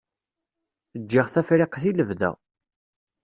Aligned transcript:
Ǧǧiɣ 1.01 1.27
Tafriqt 1.33 1.83
i 1.89 1.91
lebda. 1.97 2.31